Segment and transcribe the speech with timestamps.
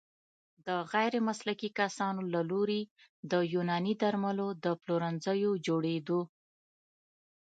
[0.67, 2.81] د غیرمسلکي کسانو له لوري
[3.31, 6.19] د يوناني درملو د پلورنځيو جوړیدو